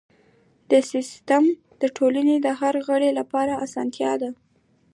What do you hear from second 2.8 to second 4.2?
غړي لپاره اسانتیا